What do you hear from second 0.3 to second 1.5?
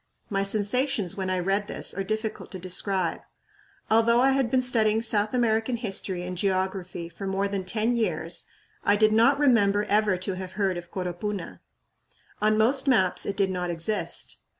My sensations when I